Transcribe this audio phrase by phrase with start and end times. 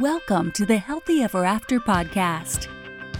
[0.00, 2.66] Welcome to the Healthy Ever After podcast.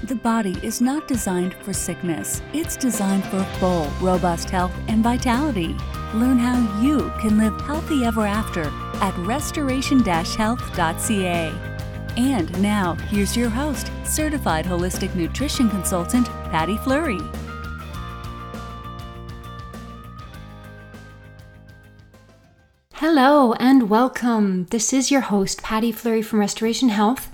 [0.08, 5.76] The body is not designed for sickness, it's designed for full, robust health and vitality.
[6.15, 11.52] Learn how you can live healthy ever after at restoration health.ca.
[12.16, 17.20] And now, here's your host, certified holistic nutrition consultant, Patti Fleury.
[23.07, 24.64] Hello and welcome.
[24.70, 27.30] This is your host, Patti Fleury from Restoration Health.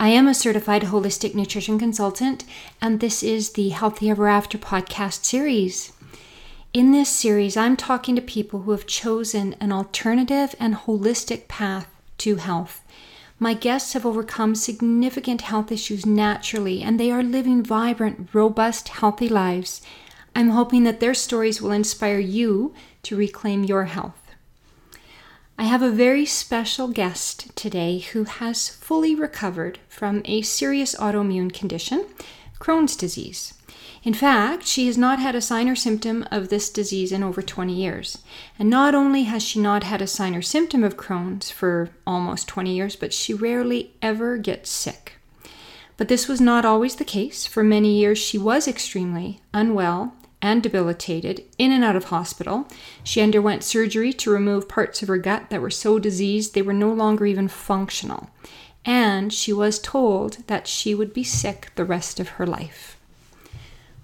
[0.00, 2.44] I am a certified holistic nutrition consultant,
[2.80, 5.92] and this is the Healthy Ever After podcast series.
[6.72, 11.86] In this series, I'm talking to people who have chosen an alternative and holistic path
[12.18, 12.82] to health.
[13.38, 19.28] My guests have overcome significant health issues naturally, and they are living vibrant, robust, healthy
[19.28, 19.82] lives.
[20.34, 24.21] I'm hoping that their stories will inspire you to reclaim your health.
[25.62, 31.52] I have a very special guest today who has fully recovered from a serious autoimmune
[31.52, 32.04] condition,
[32.58, 33.54] Crohn's disease.
[34.02, 37.42] In fact, she has not had a sign or symptom of this disease in over
[37.42, 38.18] 20 years.
[38.58, 42.48] And not only has she not had a sign or symptom of Crohn's for almost
[42.48, 45.12] 20 years, but she rarely ever gets sick.
[45.96, 47.46] But this was not always the case.
[47.46, 50.12] For many years, she was extremely unwell
[50.42, 52.66] and debilitated, in and out of hospital.
[53.04, 56.72] She underwent surgery to remove parts of her gut that were so diseased they were
[56.72, 58.28] no longer even functional.
[58.84, 62.98] And she was told that she would be sick the rest of her life.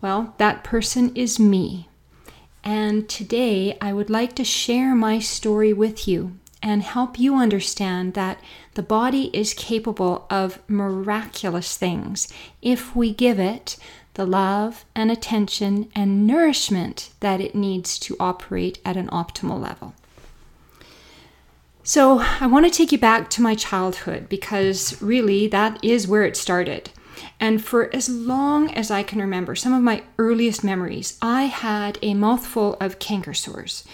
[0.01, 1.89] Well, that person is me.
[2.63, 8.15] And today I would like to share my story with you and help you understand
[8.15, 8.41] that
[8.75, 13.77] the body is capable of miraculous things if we give it
[14.19, 19.95] the love and attention and nourishment that it needs to operate at an optimal level.
[21.85, 26.25] So, I want to take you back to my childhood because really that is where
[26.25, 26.91] it started.
[27.39, 31.97] And for as long as I can remember, some of my earliest memories, I had
[32.03, 33.85] a mouthful of canker sores,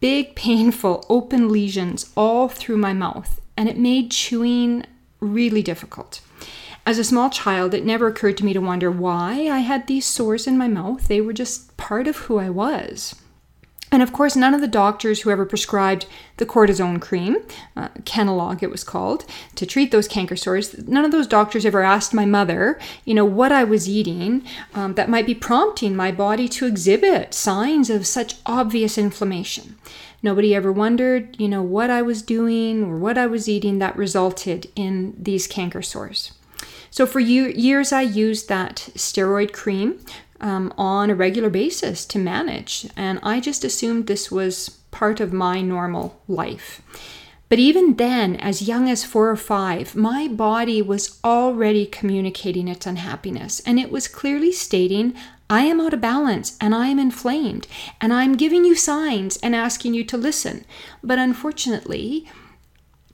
[0.00, 4.84] big, painful, open lesions all through my mouth, and it made chewing
[5.20, 6.20] really difficult.
[6.88, 10.06] As a small child, it never occurred to me to wonder why I had these
[10.06, 11.06] sores in my mouth.
[11.06, 13.14] They were just part of who I was.
[13.92, 16.06] And of course, none of the doctors who ever prescribed
[16.38, 17.36] the cortisone cream,
[17.76, 19.26] uh, Kenalog it was called,
[19.56, 23.24] to treat those canker sores, none of those doctors ever asked my mother, you know,
[23.26, 28.06] what I was eating um, that might be prompting my body to exhibit signs of
[28.06, 29.76] such obvious inflammation.
[30.22, 33.94] Nobody ever wondered, you know, what I was doing or what I was eating that
[33.94, 36.32] resulted in these canker sores.
[36.90, 40.00] So for years, I used that steroid cream
[40.40, 45.32] um, on a regular basis to manage, and I just assumed this was part of
[45.32, 46.80] my normal life.
[47.48, 52.86] But even then, as young as four or five, my body was already communicating its
[52.86, 55.14] unhappiness, and it was clearly stating,
[55.50, 57.66] I am out of balance and I am inflamed,
[58.02, 60.66] and I'm giving you signs and asking you to listen.
[61.02, 62.28] But unfortunately,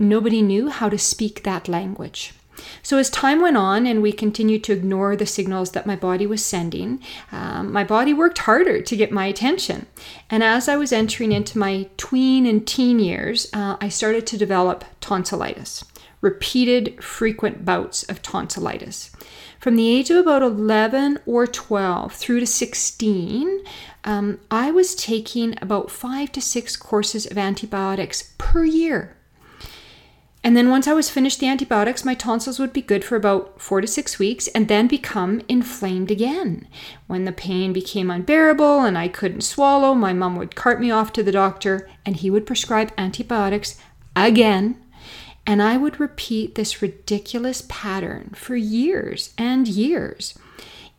[0.01, 2.35] nobody knew how to speak that language.
[2.83, 6.27] So, as time went on and we continued to ignore the signals that my body
[6.27, 7.01] was sending,
[7.33, 9.87] um, my body worked harder to get my attention.
[10.31, 14.37] And as I was entering into my tween and teen years, uh, I started to
[14.37, 15.85] develop tonsillitis,
[16.21, 19.11] repeated, frequent bouts of tonsillitis.
[19.59, 23.65] From the age of about 11 or 12 through to 16,
[24.05, 29.17] um, I was taking about five to six courses of antibiotics per year
[30.45, 33.63] and then once I was finished the antibiotics, my tonsils would be good for about
[33.63, 36.69] four to six weeks and then become inflamed again.
[37.07, 41.15] When the pain became unbearable and I couldn't swallow, my mom would cart me off
[41.15, 43.81] to the doctor and he would prescribe antibiotics
[44.15, 44.77] again.
[45.47, 50.39] And I would repeat this ridiculous pattern for years and years.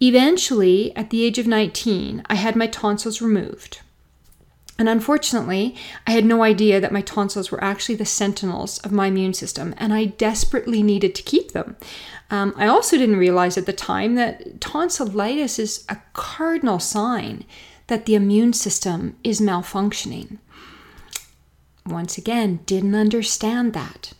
[0.01, 3.81] Eventually, at the age of 19, I had my tonsils removed.
[4.77, 5.75] And unfortunately,
[6.05, 9.73] I had no idea that my tonsils were actually the sentinels of my immune system,
[9.77, 11.77] and I desperately needed to keep them.
[12.29, 17.45] Um, I also didn't realize at the time that tonsillitis is a cardinal sign
[17.87, 20.39] that the immune system is malfunctioning.
[21.85, 24.11] Once again, didn't understand that.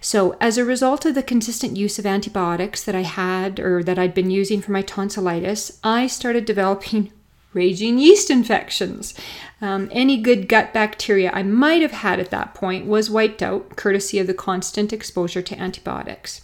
[0.00, 4.00] So, as a result of the consistent use of antibiotics that I had or that
[4.00, 7.12] I'd been using for my tonsillitis, I started developing
[7.54, 9.14] raging yeast infections.
[9.60, 13.76] Um, any good gut bacteria I might have had at that point was wiped out,
[13.76, 16.42] courtesy of the constant exposure to antibiotics.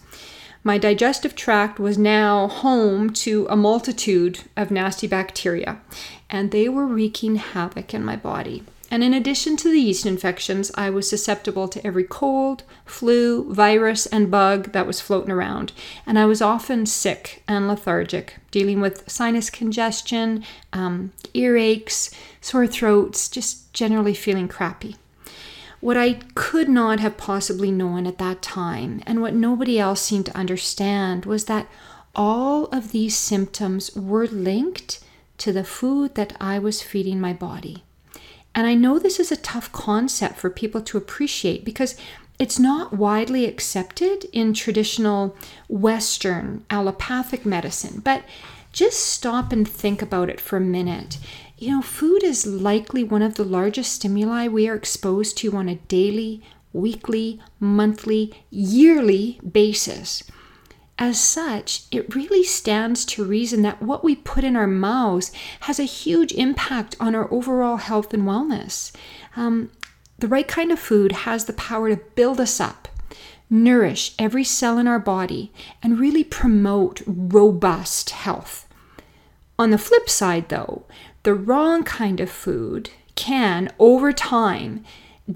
[0.65, 5.81] My digestive tract was now home to a multitude of nasty bacteria,
[6.29, 8.65] and they were wreaking havoc in my body.
[8.91, 14.07] And in addition to the yeast infections, I was susceptible to every cold, flu, virus,
[14.07, 15.73] and bug that was floating around.
[16.07, 20.43] And I was often sick and lethargic, dealing with sinus congestion,
[20.73, 24.97] um, earaches, sore throats, just generally feeling crappy.
[25.81, 30.27] What I could not have possibly known at that time, and what nobody else seemed
[30.27, 31.69] to understand, was that
[32.17, 34.99] all of these symptoms were linked
[35.37, 37.85] to the food that I was feeding my body.
[38.55, 41.95] And I know this is a tough concept for people to appreciate because
[42.39, 45.37] it's not widely accepted in traditional
[45.69, 48.01] Western allopathic medicine.
[48.05, 48.25] But
[48.73, 51.19] just stop and think about it for a minute.
[51.59, 55.69] You know, food is likely one of the largest stimuli we are exposed to on
[55.69, 56.43] a daily,
[56.73, 60.23] weekly, monthly, yearly basis.
[61.01, 65.31] As such, it really stands to reason that what we put in our mouths
[65.61, 68.93] has a huge impact on our overall health and wellness.
[69.37, 69.71] Um,
[70.19, 72.89] the right kind of food has the power to build us up,
[73.49, 75.53] nourish every cell in our body,
[75.85, 78.69] and really promote robust health.
[79.57, 80.85] On the flip side, though,
[81.23, 84.85] the wrong kind of food can, over time,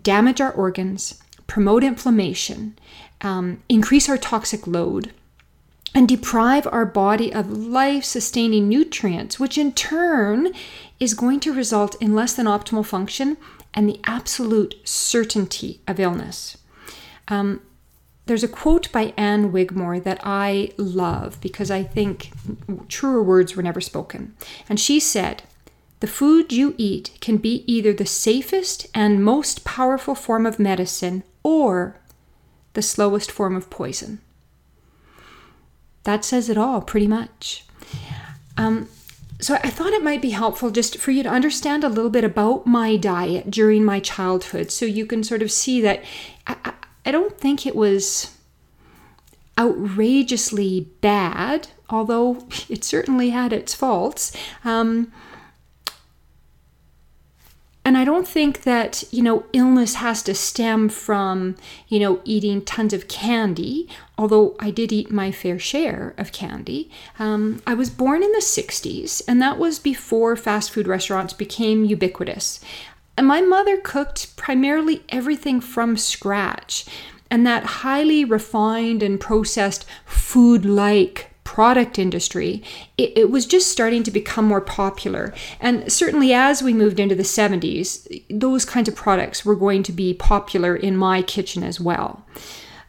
[0.03, 2.76] damage our organs, promote inflammation,
[3.20, 5.12] um, increase our toxic load
[5.94, 10.53] and deprive our body of life sustaining nutrients, which in turn
[10.99, 13.37] is going to result in less than optimal function
[13.75, 16.56] and the absolute certainty of illness.
[17.29, 17.61] Um,
[18.27, 22.31] there's a quote by Ann Wigmore that I love because I think
[22.89, 24.35] truer words were never spoken.
[24.69, 25.43] And she said,
[26.00, 31.25] The food you eat can be either the safest and most powerful form of medicine
[31.43, 32.00] or
[32.75, 34.21] the slowest form of poison.
[36.05, 37.65] That says it all, pretty much.
[38.57, 38.89] Um,
[39.41, 42.25] so I thought it might be helpful just for you to understand a little bit
[42.25, 46.05] about my diet during my childhood so you can sort of see that
[46.47, 46.73] I,
[47.05, 48.37] I don't think it was
[49.59, 54.37] outrageously bad, although it certainly had its faults.
[54.65, 55.13] Um,
[57.84, 61.56] and I don't think that, you know, illness has to stem from,
[61.88, 66.90] you know, eating tons of candy, although I did eat my fair share of candy.
[67.19, 71.84] Um, I was born in the 60s, and that was before fast food restaurants became
[71.84, 72.61] ubiquitous.
[73.17, 76.87] And my mother cooked primarily everything from scratch.
[77.32, 82.63] And that highly refined and processed food like product industry,
[82.97, 85.35] it, it, was just starting to become more popular.
[85.61, 89.93] And certainly as we moved into the 70s, those kinds of products were going to
[89.93, 92.25] be popular in my kitchen as well.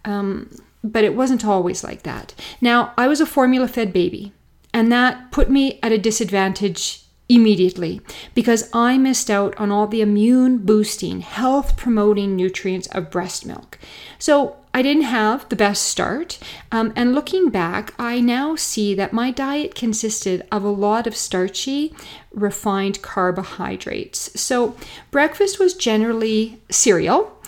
[0.06, 0.50] Um,
[0.82, 2.34] but it wasn't always like that.
[2.62, 4.32] Now, I was a formula fed baby,
[4.74, 8.00] and that put me at a disadvantage immediately
[8.34, 13.78] because I missed out on all the immune boosting, health promoting nutrients of breast milk.
[14.20, 16.40] So I didn't have the best start.
[16.72, 21.16] Um, and looking back, I now see that my diet consisted of a lot of
[21.16, 21.94] starchy,
[22.32, 24.40] refined carbohydrates.
[24.40, 24.76] So
[25.12, 27.40] breakfast was generally cereal.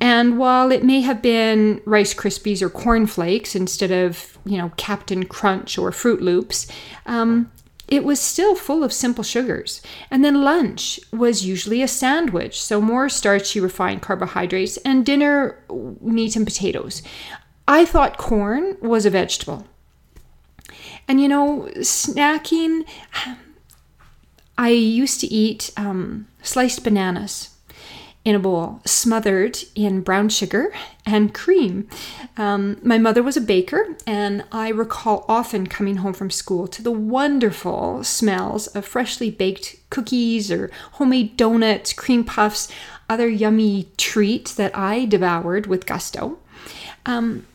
[0.00, 4.72] And while it may have been Rice Krispies or Corn Flakes instead of, you know,
[4.76, 6.66] Captain Crunch or Froot Loops,
[7.06, 7.52] um,
[7.92, 9.82] it was still full of simple sugars.
[10.10, 15.62] And then lunch was usually a sandwich, so more starchy refined carbohydrates, and dinner,
[16.00, 17.02] meat and potatoes.
[17.68, 19.66] I thought corn was a vegetable.
[21.06, 22.86] And you know, snacking,
[24.56, 27.50] I used to eat um, sliced bananas
[28.24, 30.72] in a bowl, smothered in brown sugar
[31.04, 31.88] and cream.
[32.36, 36.82] Um, my mother was a baker, and I recall often coming home from school to
[36.82, 42.68] the wonderful smells of freshly baked cookies or homemade donuts, cream puffs,
[43.08, 46.38] other yummy treats that I devoured with gusto.
[47.04, 47.46] Um,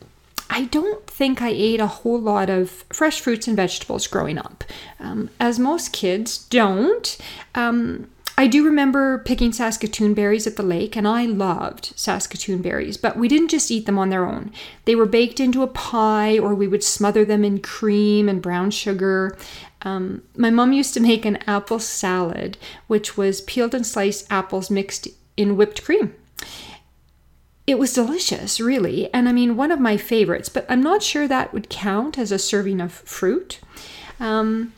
[0.50, 4.64] I don't think I ate a whole lot of fresh fruits and vegetables growing up,
[5.00, 7.18] um, as most kids don't.
[7.54, 12.96] Um, I do remember picking Saskatoon berries at the lake, and I loved Saskatoon berries,
[12.96, 14.52] but we didn't just eat them on their own.
[14.84, 18.70] They were baked into a pie, or we would smother them in cream and brown
[18.70, 19.36] sugar.
[19.82, 24.70] Um, my mom used to make an apple salad, which was peeled and sliced apples
[24.70, 26.14] mixed in whipped cream.
[27.66, 31.26] It was delicious, really, and I mean, one of my favorites, but I'm not sure
[31.26, 33.58] that would count as a serving of fruit.
[34.20, 34.74] Um,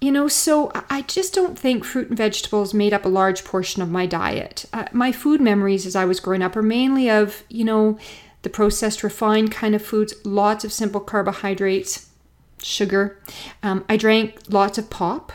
[0.00, 3.82] you know, so I just don't think fruit and vegetables made up a large portion
[3.82, 4.64] of my diet.
[4.72, 7.98] Uh, my food memories as I was growing up are mainly of, you know,
[8.42, 12.08] the processed, refined kind of foods, lots of simple carbohydrates.
[12.62, 13.18] sugar.
[13.62, 15.32] Um, I drank lots of pop.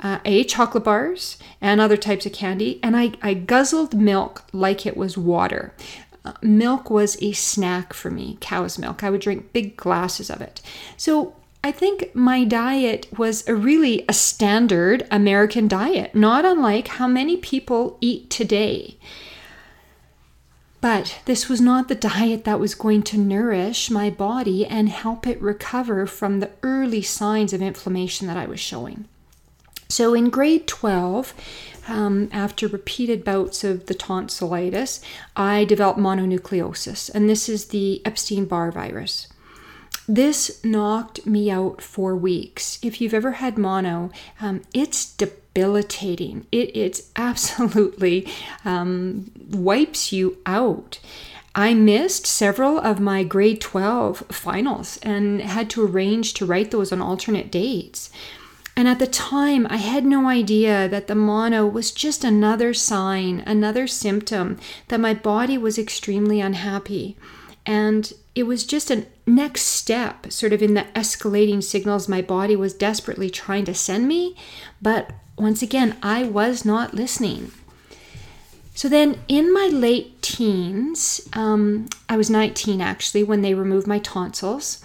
[0.00, 4.44] Uh, I ate chocolate bars and other types of candy, and I, I guzzled milk
[4.52, 5.74] like it was water.
[6.24, 9.02] Uh, milk was a snack for me, cow's milk.
[9.02, 10.60] I would drink big glasses of it.
[10.96, 17.06] So I think my diet was a really a standard American diet, not unlike how
[17.06, 18.96] many people eat today.
[20.80, 25.28] But this was not the diet that was going to nourish my body and help
[25.28, 29.04] it recover from the early signs of inflammation that I was showing.
[29.88, 31.34] So in grade 12,
[31.86, 35.00] um, after repeated bouts of the tonsillitis,
[35.36, 39.28] I developed mononucleosis, and this is the Epstein Barr virus.
[40.08, 42.78] This knocked me out for weeks.
[42.82, 46.46] If you've ever had mono, um, it's debilitating.
[46.50, 48.28] It it's absolutely
[48.64, 50.98] um, wipes you out.
[51.54, 56.92] I missed several of my grade 12 finals and had to arrange to write those
[56.92, 58.10] on alternate dates.
[58.74, 63.42] And at the time, I had no idea that the mono was just another sign,
[63.46, 67.18] another symptom that my body was extremely unhappy.
[67.66, 72.56] And it was just a next step, sort of in the escalating signals my body
[72.56, 74.36] was desperately trying to send me.
[74.80, 77.52] But once again, I was not listening.
[78.74, 83.98] So then in my late teens, um, I was 19 actually when they removed my
[83.98, 84.82] tonsils.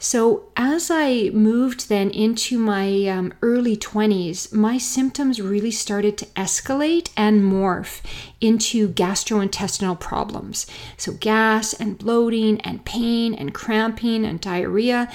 [0.00, 6.26] So, as I moved then into my um, early 20s, my symptoms really started to
[6.26, 8.00] escalate and morph
[8.40, 10.68] into gastrointestinal problems.
[10.96, 15.10] So, gas and bloating and pain and cramping and diarrhea.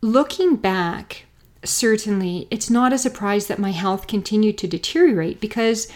[0.00, 1.24] Looking back,
[1.64, 5.88] certainly it's not a surprise that my health continued to deteriorate because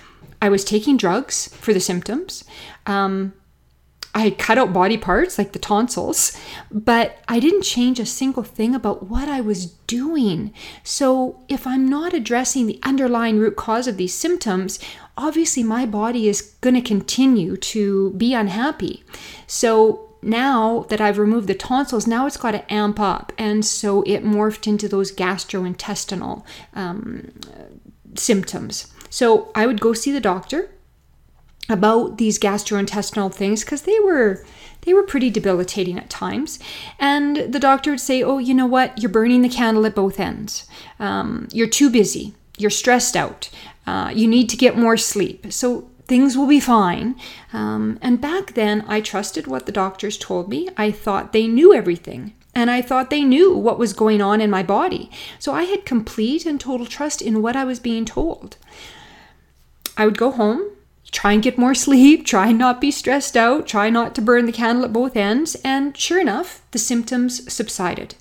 [0.43, 2.43] I was taking drugs for the symptoms.
[2.85, 3.33] Um,
[4.15, 6.37] I cut out body parts like the tonsils,
[6.71, 10.53] but I didn't change a single thing about what I was doing.
[10.85, 14.79] So, if I'm not addressing the underlying root cause of these symptoms,
[15.17, 19.03] obviously my body is going to continue to be unhappy.
[19.47, 23.33] So, now that I've removed the tonsils, now it's got to amp up.
[23.37, 26.45] And so it morphed into those gastrointestinal
[26.75, 27.31] um,
[28.15, 28.93] symptoms.
[29.11, 30.71] So I would go see the doctor
[31.69, 34.45] about these gastrointestinal things because they were
[34.83, 36.59] they were pretty debilitating at times.
[36.99, 38.99] And the doctor would say oh you know what?
[38.99, 40.67] You're burning the candle at both ends.
[40.99, 42.35] Um, you're too busy.
[42.59, 43.51] You're stressed out.
[43.87, 45.53] Uh, you need to get more sleep.
[45.53, 47.17] So things will be fine.
[47.53, 50.69] Um, and back then i trusted what the doctors told me.
[50.77, 52.35] I thought they knew everything.
[52.55, 55.11] And I thought they knew what was going on in my body.
[55.39, 58.57] So I had complete and total trust in what I was being told.
[59.97, 60.71] I would go home
[61.15, 64.47] try and get more sleep, try and not be stressed out, try not to burn
[64.47, 68.17] the candle at both ends, and sure enough, the symptoms subsided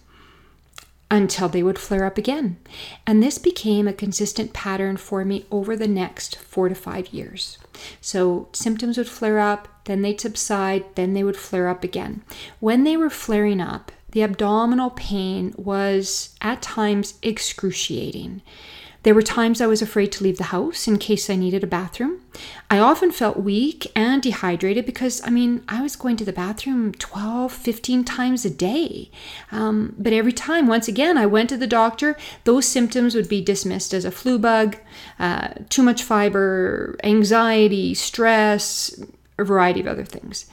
[1.10, 2.58] until they would flare up again.
[3.06, 7.58] And this became a consistent pattern for me over the next four to five years.
[8.00, 12.22] So symptoms would flare up, then they'd subside, then they would flare up again.
[12.60, 18.44] When they were flaring up, the abdominal pain was at times excruciating.
[19.04, 21.68] There were times I was afraid to leave the house in case I needed a
[21.68, 22.22] bathroom.
[22.72, 26.94] I often felt weak and dehydrated because, I mean, I was going to the bathroom
[26.94, 29.12] 12, 15 times a day.
[29.52, 33.42] Um, but every time, once again, I went to the doctor, those symptoms would be
[33.42, 34.78] dismissed as a flu bug,
[35.20, 39.04] uh, too much fiber, anxiety, stress,
[39.38, 40.46] a variety of other things.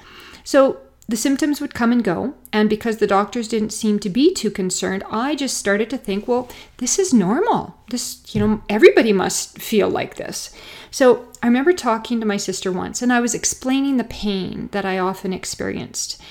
[0.42, 4.32] So the symptoms would come and go, and because the doctors didn't seem to be
[4.32, 7.74] too concerned, I just started to think, well, this is normal.
[7.90, 10.54] This, you know, everybody must feel like this.
[10.92, 14.84] So I remember talking to my sister once, and I was explaining the pain that
[14.84, 16.22] I often experienced.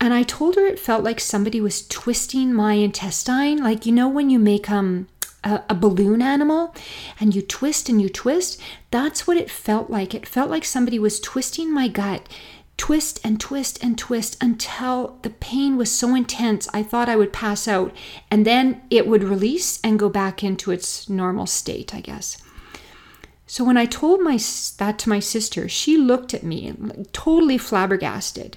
[0.00, 4.08] And I told her it felt like somebody was twisting my intestine, like you know
[4.08, 5.08] when you make um
[5.42, 6.74] a, a, balloon animal
[7.18, 8.60] and you twist and you twist.
[8.90, 10.14] That's what it felt like.
[10.14, 12.28] It felt like somebody was twisting my gut
[12.80, 17.30] twist and twist and twist until the pain was so intense I thought I would
[17.30, 17.94] pass out
[18.30, 22.42] and then it would release and go back into its normal state, I guess.
[23.46, 24.38] So when I told my
[24.78, 26.74] that to my sister, she looked at me
[27.12, 28.56] totally flabbergasted.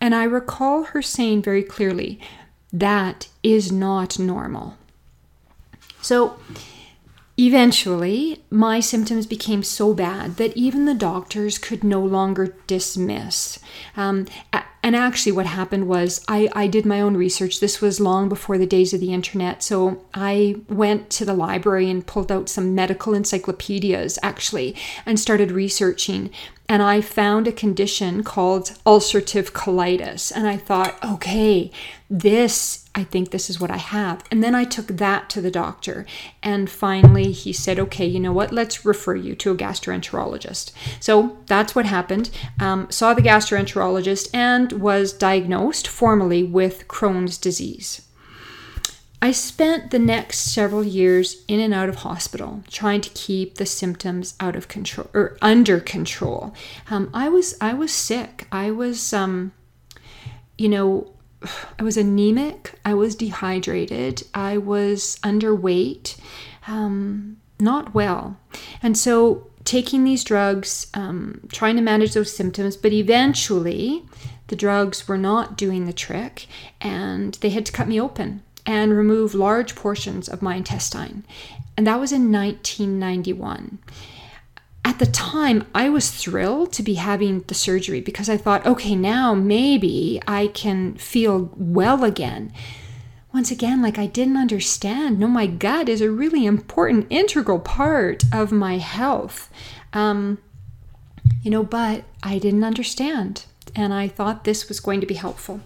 [0.00, 2.20] And I recall her saying very clearly,
[2.72, 4.76] that is not normal.
[6.00, 6.38] So
[7.38, 13.58] Eventually, my symptoms became so bad that even the doctors could no longer dismiss.
[13.94, 14.26] Um,
[14.82, 17.60] and actually, what happened was I, I did my own research.
[17.60, 19.62] This was long before the days of the internet.
[19.62, 25.50] So I went to the library and pulled out some medical encyclopedias, actually, and started
[25.50, 26.30] researching.
[26.68, 30.32] And I found a condition called ulcerative colitis.
[30.34, 31.70] And I thought, okay,
[32.10, 34.24] this, I think this is what I have.
[34.30, 36.06] And then I took that to the doctor.
[36.42, 38.52] And finally, he said, okay, you know what?
[38.52, 40.72] Let's refer you to a gastroenterologist.
[41.00, 42.30] So that's what happened.
[42.58, 48.05] Um, saw the gastroenterologist and was diagnosed formally with Crohn's disease.
[49.22, 53.66] I spent the next several years in and out of hospital trying to keep the
[53.66, 56.54] symptoms out of control or under control.
[56.90, 58.46] Um, I was I was sick.
[58.52, 59.52] I was um,
[60.58, 61.12] you know
[61.78, 62.78] I was anemic.
[62.84, 64.22] I was dehydrated.
[64.34, 66.18] I was underweight.
[66.68, 68.38] Um, not well,
[68.82, 74.04] and so taking these drugs, um, trying to manage those symptoms, but eventually
[74.48, 76.46] the drugs were not doing the trick,
[76.82, 81.24] and they had to cut me open and remove large portions of my intestine.
[81.76, 83.78] And that was in 1991.
[84.84, 88.94] At the time, I was thrilled to be having the surgery because I thought, okay,
[88.94, 92.52] now maybe I can feel well again.
[93.34, 95.18] Once again, like I didn't understand.
[95.18, 99.50] No, my gut is a really important, integral part of my health.
[99.92, 100.38] Um,
[101.42, 103.44] you know, but I didn't understand
[103.76, 105.60] and I thought this was going to be helpful.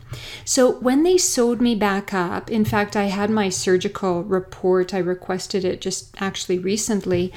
[0.44, 4.98] So when they sewed me back up, in fact, I had my surgical report, I
[4.98, 7.32] requested it just actually recently.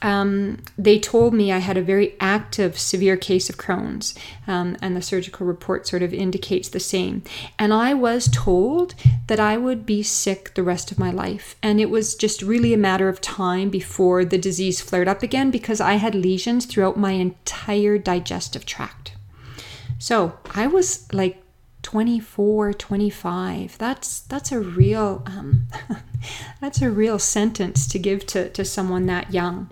[0.00, 4.14] Um, they told me I had a very active, severe case of Crohn's,
[4.46, 7.24] um, and the surgical report sort of indicates the same.
[7.58, 8.94] And I was told
[9.26, 11.56] that I would be sick the rest of my life.
[11.64, 15.50] And it was just really a matter of time before the disease flared up again
[15.50, 19.17] because I had lesions throughout my entire digestive tract.
[19.98, 21.42] So I was like
[21.82, 25.68] 24 25 that's that's a real um,
[26.60, 29.70] that's a real sentence to give to, to someone that young.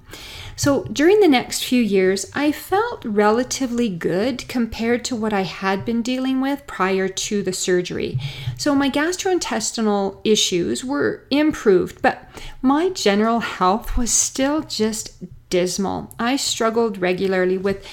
[0.55, 5.85] So during the next few years i felt relatively good compared to what i had
[5.85, 8.19] been dealing with prior to the surgery.
[8.57, 12.25] So my gastrointestinal issues were improved but
[12.63, 16.15] my general health was still just dismal.
[16.19, 17.87] I struggled regularly with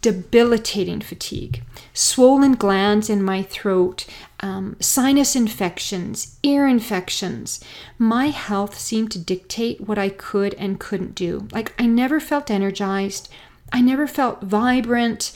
[0.00, 4.06] debilitating fatigue, swollen glands in my throat,
[4.40, 7.62] um, sinus infections, ear infections.
[7.98, 11.48] My health seemed to dictate what I could and couldn't do.
[11.52, 13.28] Like, I never felt energized,
[13.72, 15.32] I never felt vibrant.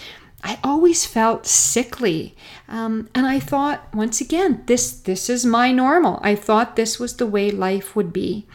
[0.47, 2.37] I always felt sickly,
[2.69, 6.21] um, and I thought once again, this this is my normal.
[6.23, 8.47] I thought this was the way life would be,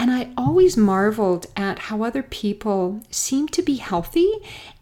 [0.00, 4.32] and I always marveled at how other people seemed to be healthy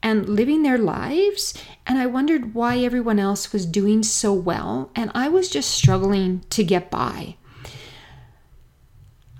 [0.00, 1.54] and living their lives.
[1.88, 4.92] And I wondered why everyone else was doing so well.
[4.94, 7.35] And I was just struggling to get by.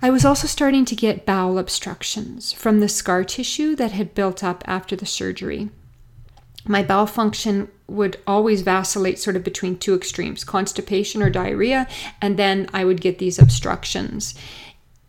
[0.01, 4.43] I was also starting to get bowel obstructions from the scar tissue that had built
[4.43, 5.69] up after the surgery.
[6.65, 11.87] My bowel function would always vacillate sort of between two extremes constipation or diarrhea,
[12.21, 14.35] and then I would get these obstructions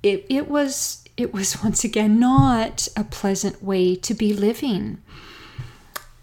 [0.03, 5.03] it, it was it was once again not a pleasant way to be living.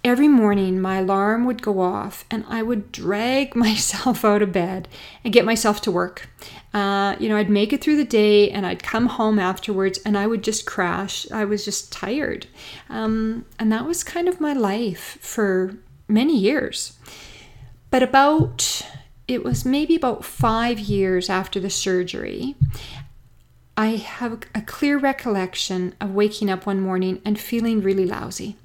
[0.03, 4.87] Every morning, my alarm would go off, and I would drag myself out of bed
[5.23, 6.29] and get myself to work.
[6.73, 10.17] Uh, you know, I'd make it through the day, and I'd come home afterwards, and
[10.17, 11.29] I would just crash.
[11.31, 12.47] I was just tired,
[12.89, 15.73] um, and that was kind of my life for
[16.07, 16.97] many years.
[17.89, 18.85] But about
[19.27, 22.55] it was maybe about five years after the surgery,
[23.79, 28.55] I have a clear recollection of waking up one morning and feeling really lousy.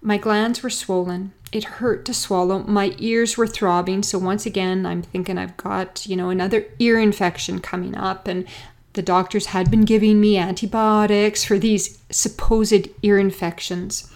[0.00, 1.32] My glands were swollen.
[1.52, 2.60] It hurt to swallow.
[2.60, 4.02] My ears were throbbing.
[4.02, 8.46] So once again, I'm thinking I've got, you know, another ear infection coming up and
[8.94, 14.10] the doctors had been giving me antibiotics for these supposed ear infections.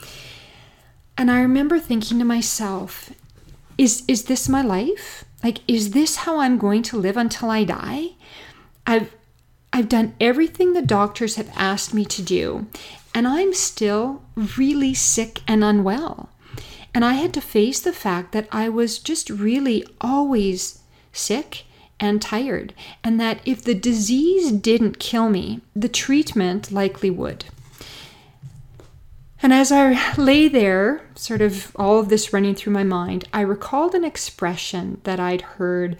[1.18, 3.12] And I remember thinking to myself,
[3.76, 5.26] is is this my life?
[5.44, 8.12] Like is this how I'm going to live until I die?
[8.86, 9.12] I've
[9.72, 12.66] I've done everything the doctors have asked me to do,
[13.14, 14.22] and I'm still
[14.56, 16.30] really sick and unwell.
[16.92, 20.80] And I had to face the fact that I was just really always
[21.12, 21.64] sick
[22.00, 27.44] and tired, and that if the disease didn't kill me, the treatment likely would.
[29.42, 33.40] And as I lay there, sort of all of this running through my mind, I
[33.42, 35.96] recalled an expression that I'd heard.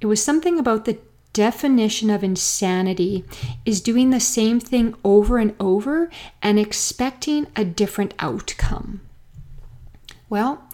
[0.00, 0.98] It was something about the
[1.38, 3.24] definition of insanity
[3.64, 6.10] is doing the same thing over and over
[6.42, 9.00] and expecting a different outcome.
[10.28, 10.68] Well,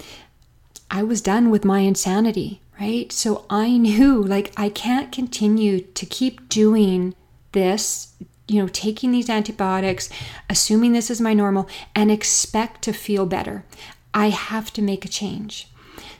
[0.91, 3.13] I was done with my insanity, right?
[3.13, 7.15] So I knew like I can't continue to keep doing
[7.53, 8.15] this,
[8.49, 10.09] you know, taking these antibiotics,
[10.49, 13.67] assuming this is my normal, and expect to feel better.
[14.15, 15.69] I have to make a change.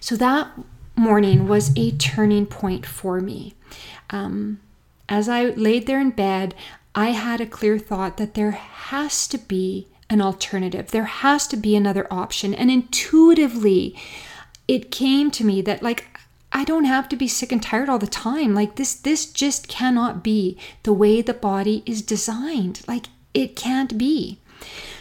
[0.01, 0.51] So that
[1.05, 3.55] morning was a turning point for me.
[4.11, 4.61] Um,
[5.09, 6.55] as I laid there in bed,
[6.95, 10.91] I had a clear thought that there has to be an alternative.
[10.91, 12.55] There has to be another option.
[12.55, 13.95] And intuitively,
[14.67, 16.09] it came to me that, like,
[16.55, 18.55] I don't have to be sick and tired all the time.
[18.55, 22.81] Like this this just cannot be the way the body is designed.
[22.87, 24.39] Like it can't be.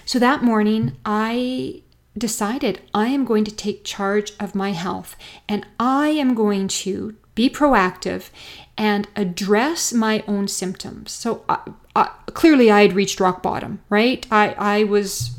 [0.03, 1.82] So that morning I
[2.17, 5.15] decided I am going to take charge of my health
[5.49, 8.29] and I am going to be proactive
[8.77, 11.11] and address my own symptoms.
[11.11, 11.57] So uh,
[11.95, 14.25] uh, clearly I had reached rock bottom, right?
[14.31, 15.37] I I was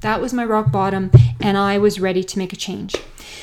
[0.00, 1.10] that was my rock bottom
[1.40, 2.94] and I was ready to make a change.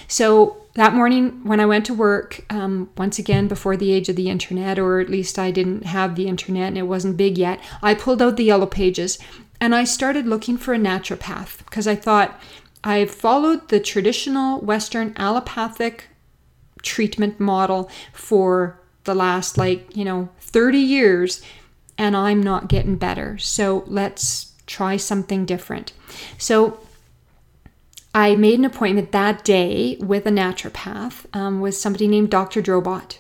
[0.08, 4.16] So that morning when I went to work, um, once again before the age of
[4.16, 7.60] the internet, or at least I didn't have the internet and it wasn't big yet,
[7.82, 9.20] I pulled out the yellow pages
[9.62, 12.40] and I started looking for a naturopath because I thought
[12.84, 16.10] I've followed the traditional Western allopathic
[16.82, 21.42] treatment model for the last, like, you know, 30 years
[21.98, 23.38] and I'm not getting better.
[23.38, 25.94] So let's try something different.
[26.38, 26.80] So
[28.16, 32.62] I made an appointment that day with a naturopath, um, with somebody named Dr.
[32.62, 33.20] Drobot.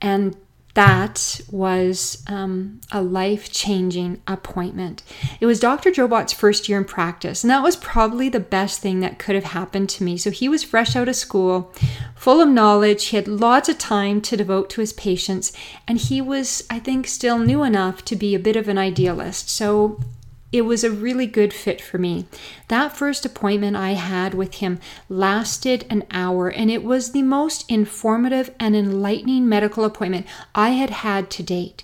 [0.00, 0.36] And
[0.74, 5.04] that was um, a life changing appointment.
[5.40, 5.90] It was Dr.
[5.90, 9.44] Drobot's first year in practice, and that was probably the best thing that could have
[9.44, 10.16] happened to me.
[10.16, 11.72] So he was fresh out of school,
[12.16, 13.06] full of knowledge.
[13.06, 15.52] He had lots of time to devote to his patients,
[15.86, 19.48] and he was, I think, still new enough to be a bit of an idealist.
[19.48, 20.00] So
[20.54, 22.26] it was a really good fit for me.
[22.68, 27.68] That first appointment I had with him lasted an hour, and it was the most
[27.68, 31.82] informative and enlightening medical appointment I had had to date.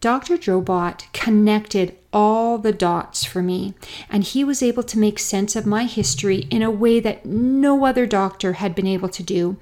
[0.00, 0.36] Dr.
[0.36, 3.72] Drobot connected all the dots for me,
[4.10, 7.86] and he was able to make sense of my history in a way that no
[7.86, 9.58] other doctor had been able to do.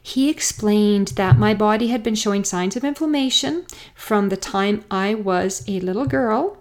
[0.00, 5.14] He explained that my body had been showing signs of inflammation from the time I
[5.14, 6.59] was a little girl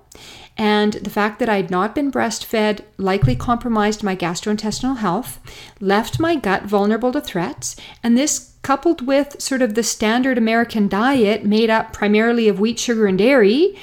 [0.59, 5.39] and the fact that I'd not been breastfed likely compromised my gastrointestinal health,
[5.79, 10.89] left my gut vulnerable to threats, and this coupled with sort of the standard American
[10.89, 13.79] diet made up primarily of wheat, sugar, and dairy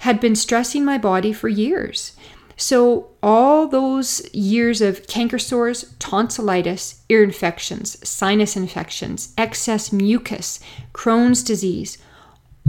[0.00, 2.12] had been stressing my body for years.
[2.54, 10.60] So, all those years of canker sores, tonsillitis, ear infections, sinus infections, excess mucus,
[10.92, 11.96] Crohn's disease,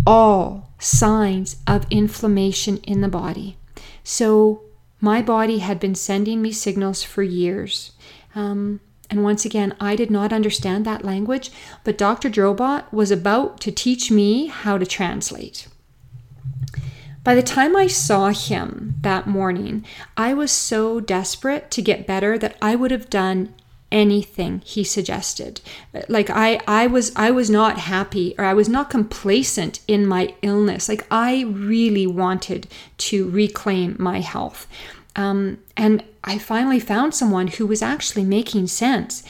[0.06, 3.58] all signs of inflammation in the body.
[4.04, 4.64] So,
[5.00, 7.92] my body had been sending me signals for years.
[8.36, 11.52] Um, and once again, I did not understand that language,
[11.84, 12.30] but Dr.
[12.30, 15.68] Drobot was about to teach me how to translate.
[17.24, 19.86] By the time I saw him that morning,
[20.18, 23.54] I was so desperate to get better that I would have done
[23.91, 25.62] anything he suggested.
[26.08, 30.34] Like i i was i was not happy or i was not complacent in my
[30.41, 30.88] illness.
[30.88, 32.67] Like i really wanted
[33.10, 34.67] to reclaim my health.
[35.15, 39.23] Um, and i finally found someone who was actually making sense.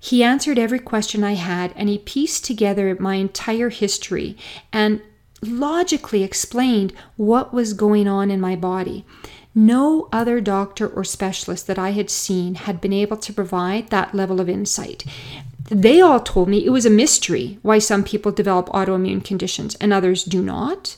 [0.00, 4.36] He answered every question i had and he pieced together my entire history
[4.72, 5.00] and
[5.42, 9.04] logically explained what was going on in my body
[9.54, 14.14] no other doctor or specialist that I had seen had been able to provide that
[14.14, 15.04] level of insight.
[15.70, 19.92] They all told me it was a mystery why some people develop autoimmune conditions and
[19.92, 20.96] others do not.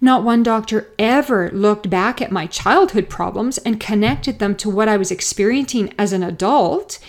[0.00, 4.88] Not one doctor ever looked back at my childhood problems and connected them to what
[4.88, 7.00] I was experiencing as an adult.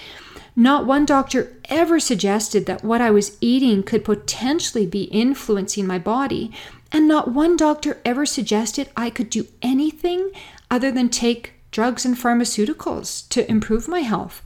[0.56, 5.99] Not one doctor ever suggested that what I was eating could potentially be influencing my
[5.99, 6.52] body.
[6.91, 10.32] And not one doctor ever suggested I could do anything
[10.72, 14.42] other than take drugs and pharmaceuticals to improve my health.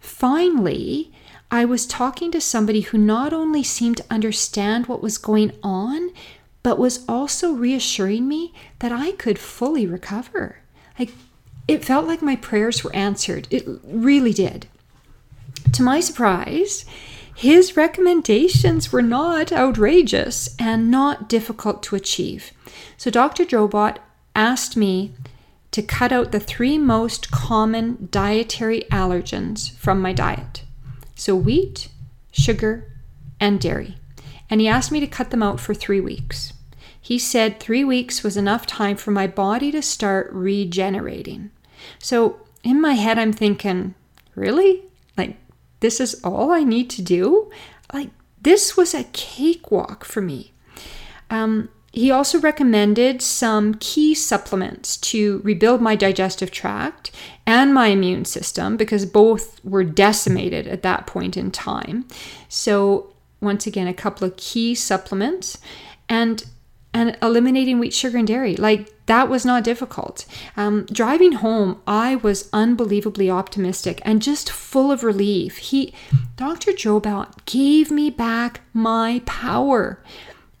[0.00, 1.12] Finally,
[1.50, 6.10] I was talking to somebody who not only seemed to understand what was going on,
[6.62, 10.58] but was also reassuring me that I could fully recover.
[10.98, 11.12] Like
[11.68, 13.46] it felt like my prayers were answered.
[13.50, 14.66] It really did.
[15.72, 16.84] To my surprise,
[17.34, 22.52] his recommendations were not outrageous and not difficult to achieve.
[22.96, 23.44] So Dr.
[23.44, 23.98] Drobot
[24.36, 25.14] asked me
[25.74, 30.62] to cut out the three most common dietary allergens from my diet.
[31.16, 31.88] So, wheat,
[32.30, 32.92] sugar,
[33.40, 33.96] and dairy.
[34.48, 36.52] And he asked me to cut them out for three weeks.
[37.00, 41.50] He said three weeks was enough time for my body to start regenerating.
[41.98, 43.96] So, in my head, I'm thinking,
[44.36, 44.84] really?
[45.16, 45.38] Like,
[45.80, 47.50] this is all I need to do?
[47.92, 48.10] Like,
[48.40, 50.52] this was a cakewalk for me.
[51.30, 57.10] Um, he also recommended some key supplements to rebuild my digestive tract
[57.46, 62.06] and my immune system because both were decimated at that point in time.
[62.48, 65.58] So, once again, a couple of key supplements
[66.08, 66.44] and
[66.94, 68.54] and eliminating wheat, sugar, and dairy.
[68.54, 70.24] Like that was not difficult.
[70.56, 75.58] Um, driving home, I was unbelievably optimistic and just full of relief.
[75.58, 75.92] He,
[76.36, 76.70] Dr.
[76.70, 79.98] Drobot, gave me back my power.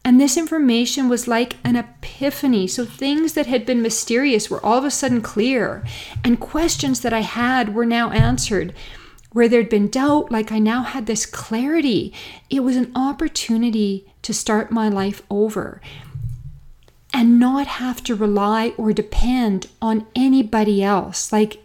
[0.04, 2.66] And this information was like an epiphany.
[2.66, 5.82] So things that had been mysterious were all of a sudden clear,
[6.22, 8.74] and questions that I had were now answered.
[9.32, 12.12] Where there'd been doubt, like I now had this clarity.
[12.50, 15.80] It was an opportunity to start my life over
[17.12, 21.32] and not have to rely or depend on anybody else.
[21.32, 21.58] Like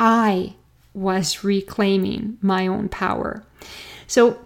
[0.00, 0.54] I
[0.94, 3.44] was reclaiming my own power.
[4.06, 4.38] So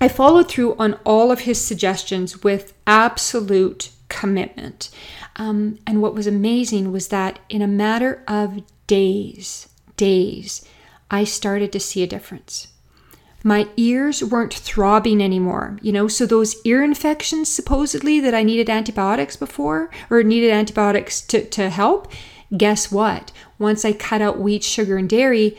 [0.00, 4.90] I followed through on all of his suggestions with absolute commitment.
[5.36, 10.64] Um, and what was amazing was that in a matter of days, days,
[11.10, 12.68] I started to see a difference.
[13.44, 18.68] My ears weren't throbbing anymore, you know, so those ear infections supposedly that I needed
[18.68, 22.10] antibiotics before or needed antibiotics to, to help,
[22.56, 23.30] guess what?
[23.58, 25.56] Once I cut out wheat, sugar, and dairy,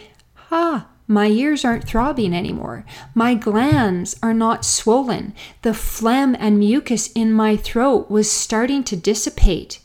[0.52, 2.86] ah, my ears aren't throbbing anymore.
[3.16, 5.34] My glands are not swollen.
[5.64, 9.80] The phlegm and mucus in my throat was starting to dissipate.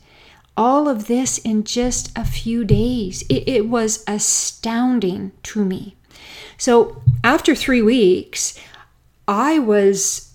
[0.55, 3.23] All of this in just a few days.
[3.31, 5.97] It, it was astounding to me.
[6.59, 8.61] So after three weeks,
[9.27, 10.35] I was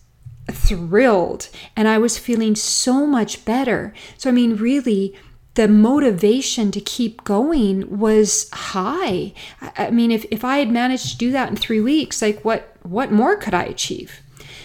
[0.52, 3.94] thrilled and I was feeling so much better.
[4.18, 5.16] So, I mean, really,
[5.56, 9.34] the motivation to keep going was high.
[9.78, 12.76] I mean, if, if I had managed to do that in three weeks, like what
[12.84, 14.22] what more could I achieve?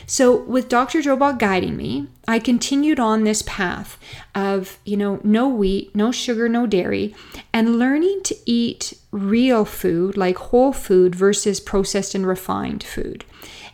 [0.06, 1.00] So, with Dr.
[1.00, 3.98] Drobot guiding me, I continued on this path
[4.34, 7.14] of, you know, no wheat, no sugar, no dairy,
[7.52, 13.24] and learning to eat real food, like whole food versus processed and refined food.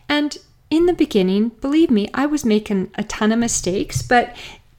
[0.07, 0.37] And
[0.69, 4.35] in the beginning, believe me, I was making a ton of mistakes, but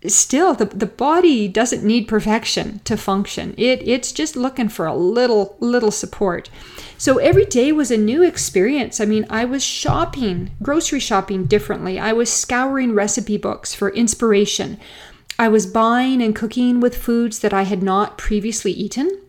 [0.06, 3.54] still the, the body doesn't need perfection to function.
[3.56, 6.50] It it's just looking for a little little support.
[6.98, 9.00] So every day was a new experience.
[9.00, 11.98] I mean i was shopping grocery shopping differently.
[11.98, 14.78] I was scouring recipe books for inspiration.
[15.38, 19.20] I was buying and cooking with foods that i had not previously eaten.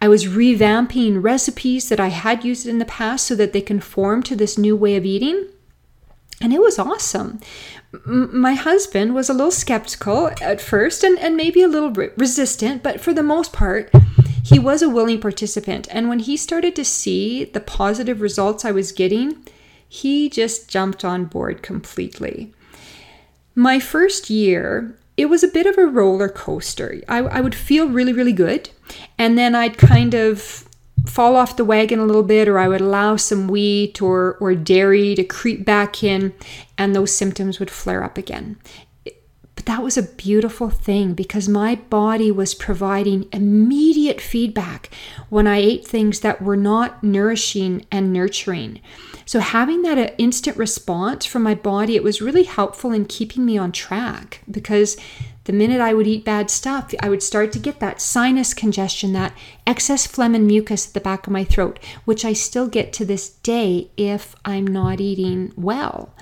[0.00, 4.22] I was revamping recipes that i had used in the past so that they conform
[4.24, 5.48] to this new way of eating
[6.40, 7.40] and it was awesome
[8.06, 12.82] my husband was a little skeptical at first and, and maybe a little re- resistant,
[12.82, 13.90] but for the most part,
[14.44, 15.88] he was a willing participant.
[15.90, 19.44] And when he started to see the positive results I was getting,
[19.88, 22.54] he just jumped on board completely.
[23.56, 27.02] My first year, it was a bit of a roller coaster.
[27.08, 28.70] I, I would feel really, really good.
[29.18, 30.64] And then I'd kind of
[31.06, 34.54] fall off the wagon a little bit, or I would allow some wheat or, or
[34.54, 36.32] dairy to creep back in,
[36.78, 38.56] and those symptoms would flare up again.
[39.60, 44.88] But that was a beautiful thing because my body was providing immediate feedback
[45.28, 48.80] when I ate things that were not nourishing and nurturing.
[49.26, 53.44] So, having that uh, instant response from my body, it was really helpful in keeping
[53.44, 54.96] me on track because
[55.44, 59.12] the minute I would eat bad stuff, I would start to get that sinus congestion,
[59.14, 59.34] that
[59.66, 63.04] excess phlegm and mucus at the back of my throat, which I still get to
[63.04, 66.14] this day if I'm not eating well.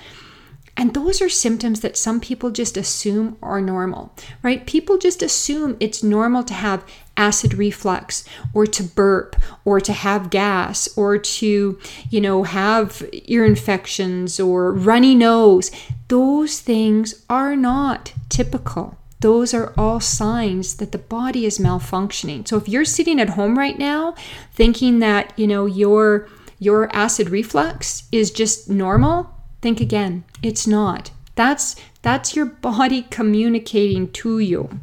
[0.76, 4.64] And those are symptoms that some people just assume are normal, right?
[4.64, 10.31] People just assume it's normal to have acid reflux or to burp or to have
[10.31, 15.72] gas or to, you know, have ear infections or runny nose.
[16.07, 22.46] Those things are not typical those are all signs that the body is malfunctioning.
[22.46, 24.14] So if you're sitting at home right now
[24.52, 26.28] thinking that, you know, your
[26.61, 30.24] your acid reflux is just normal, think again.
[30.42, 31.11] It's not.
[31.35, 34.81] That's that's your body communicating to you.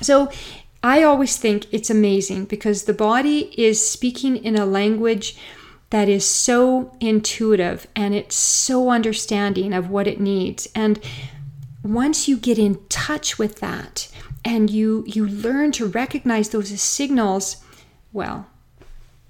[0.00, 0.30] So
[0.82, 5.36] I always think it's amazing because the body is speaking in a language
[5.90, 10.68] that is so intuitive and it's so understanding of what it needs.
[10.74, 11.00] And
[11.82, 14.08] once you get in touch with that
[14.44, 17.56] and you you learn to recognize those as signals,
[18.12, 18.46] well,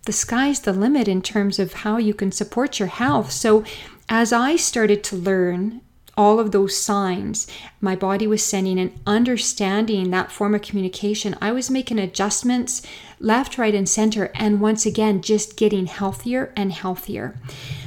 [0.07, 3.31] the sky's the limit in terms of how you can support your health.
[3.31, 3.65] So
[4.09, 5.83] as I started to learn
[6.17, 7.47] all of those signs
[7.81, 12.83] my body was sending and understanding that form of communication, I was making adjustments
[13.19, 14.31] left, right, and center.
[14.35, 17.39] And once again, just getting healthier and healthier.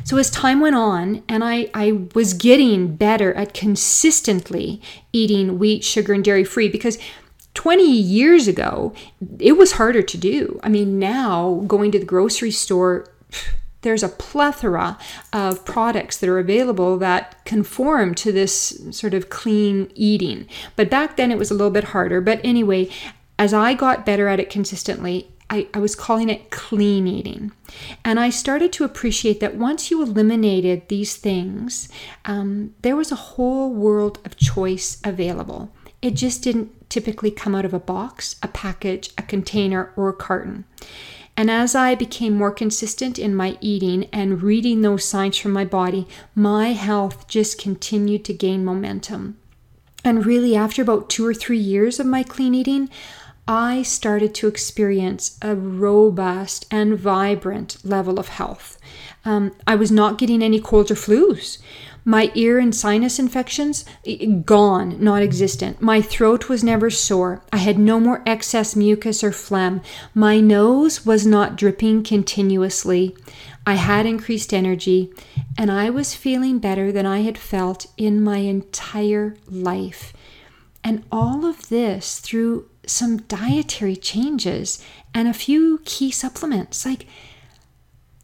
[0.04, 4.82] So as time went on, and I, I was getting better at consistently
[5.12, 6.98] eating wheat, sugar, and dairy free because
[7.54, 8.94] 20 years ago,
[9.40, 10.60] it was harder to do.
[10.64, 13.08] I mean, now going to the grocery store,
[13.84, 14.98] there's a plethora
[15.32, 20.48] of products that are available that conform to this sort of clean eating.
[20.76, 22.19] But back then it was a little bit harder.
[22.19, 22.89] But anyway,
[23.38, 27.52] as I got better at it consistently, I, I, was calling it clean eating.
[28.04, 31.89] And I started to appreciate that once you eliminated these things,
[32.26, 35.72] um, there was a whole world of choice available.
[36.02, 40.13] It just didn't typically come out of a box, a package, a container, or a
[40.13, 40.65] carton.
[41.36, 45.65] And as I became more consistent in my eating and reading those signs from my
[45.65, 49.38] body, my health just continued to gain momentum.
[50.06, 52.89] And really, after about two or three years of my clean eating,
[53.48, 58.78] I started to experience a robust and vibrant level of health.
[59.26, 61.58] Um, I was not getting any colds or flus.
[62.06, 63.86] My ear and sinus infections,
[64.46, 65.82] gone, not existent.
[65.82, 67.42] My throat was never sore.
[67.52, 69.82] I had no more excess mucus or phlegm.
[70.13, 73.16] My nose was not dripping continuously.
[73.66, 75.13] I had increased energy,
[75.58, 80.13] and I was feeling better than I had felt in my entire life.
[80.84, 87.08] And all of this through some dietary changes and a few key supplements like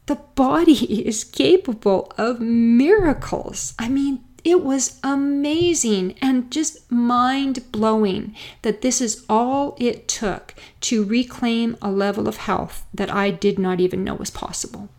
[0.09, 3.75] the body is capable of miracles.
[3.77, 10.55] I mean, it was amazing and just mind blowing that this is all it took
[10.81, 14.89] to reclaim a level of health that I did not even know was possible.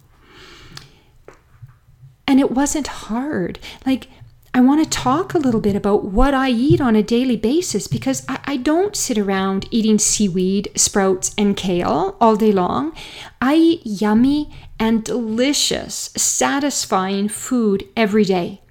[2.29, 3.59] And it wasn't hard.
[3.85, 4.07] Like,
[4.55, 7.89] I want to talk a little bit about what I eat on a daily basis
[7.89, 12.93] because I, I, don't sit around eating seaweed, sprouts, and kale all day long.
[13.41, 18.63] I eat yummy and delicious, satisfying food every day.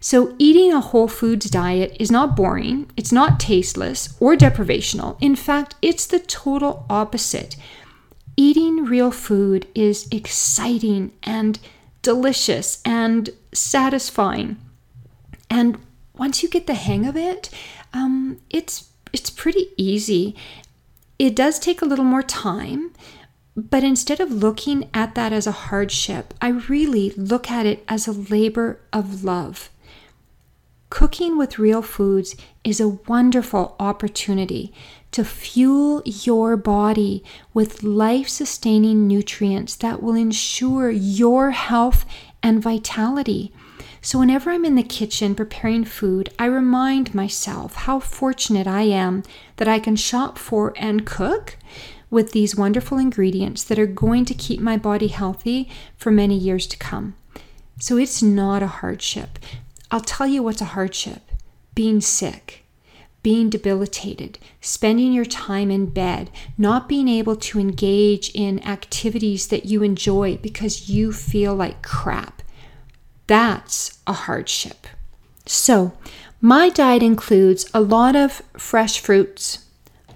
[0.00, 5.16] So, eating a whole foods diet is not boring, it's not tasteless or deprivational.
[5.20, 7.54] In fact, it's the total opposite.
[8.36, 11.60] Eating real food is exciting and
[12.02, 14.56] delicious and satisfying.
[15.48, 15.78] And
[16.16, 17.48] once you get the hang of it,
[17.92, 20.34] um, it's it's pretty easy.
[21.18, 22.90] It does take a little more time,
[23.56, 28.06] but instead of looking at that as a hardship, I really look at it as
[28.06, 29.68] a labor of love.
[30.88, 34.72] Cooking with real foods is a wonderful opportunity
[35.10, 42.04] to fuel your body with life sustaining nutrients that will ensure your health
[42.42, 43.52] and vitality.
[44.00, 49.22] So, whenever I'm in the kitchen preparing food, I remind myself how fortunate I am
[49.56, 51.56] that I can shop for and cook
[52.12, 56.68] with these wonderful ingredients that are going to keep my body healthy for many years
[56.68, 57.16] to come.
[57.80, 59.40] So, it's not a hardship.
[59.90, 61.22] I'll tell you what's a hardship
[61.74, 62.64] being sick,
[63.24, 69.64] being debilitated, spending your time in bed, not being able to engage in activities that
[69.64, 72.42] you enjoy because you feel like crap
[73.32, 74.86] that's a hardship.
[75.46, 75.92] So,
[76.40, 79.64] my diet includes a lot of fresh fruits,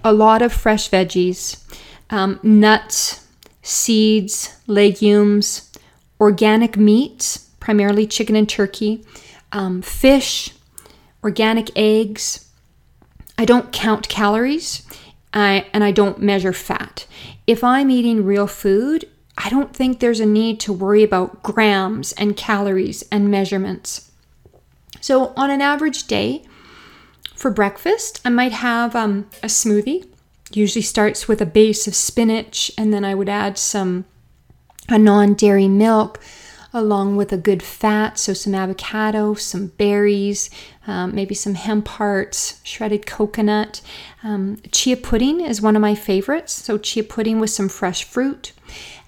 [0.03, 1.63] a lot of fresh veggies,
[2.09, 3.27] um, nuts,
[3.61, 5.71] seeds, legumes,
[6.19, 9.05] organic meats, primarily chicken and turkey,
[9.51, 10.53] um, fish,
[11.23, 12.49] organic eggs.
[13.37, 14.83] I don't count calories
[15.33, 17.05] I, and I don't measure fat.
[17.45, 19.05] If I'm eating real food,
[19.37, 24.11] I don't think there's a need to worry about grams and calories and measurements.
[24.99, 26.43] So, on an average day,
[27.35, 30.07] for breakfast, I might have um, a smoothie.
[30.53, 34.05] Usually starts with a base of spinach, and then I would add some
[34.89, 36.19] a non-dairy milk
[36.73, 40.49] along with a good fat, so some avocado, some berries,
[40.85, 43.81] um, maybe some hemp hearts, shredded coconut.
[44.23, 48.51] Um, chia pudding is one of my favorites, so chia pudding with some fresh fruit.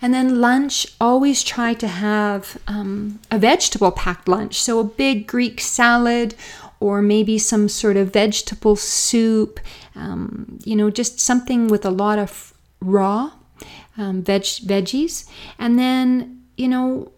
[0.01, 4.59] And then lunch, always try to have um, a vegetable packed lunch.
[4.61, 6.35] So a big Greek salad
[6.79, 9.59] or maybe some sort of vegetable soup,
[9.95, 13.31] um, you know, just something with a lot of raw
[13.97, 15.29] um, veg- veggies.
[15.57, 17.11] And then, you know,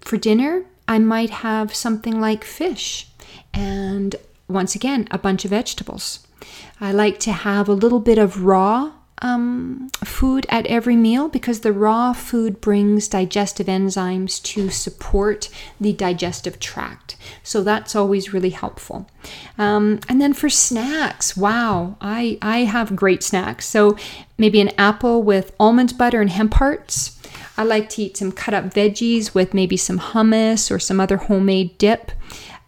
[0.00, 3.08] for dinner, I might have something like fish
[3.52, 4.16] and
[4.48, 6.26] once again, a bunch of vegetables.
[6.80, 11.60] I like to have a little bit of raw um, food at every meal because
[11.60, 15.48] the raw food brings digestive enzymes to support
[15.80, 17.16] the digestive tract.
[17.42, 19.06] So that's always really helpful.
[19.58, 23.66] Um, and then for snacks, wow, I, I have great snacks.
[23.66, 23.96] So
[24.38, 27.18] maybe an apple with almond butter and hemp hearts.
[27.58, 31.18] I like to eat some cut up veggies with maybe some hummus or some other
[31.18, 32.10] homemade dip.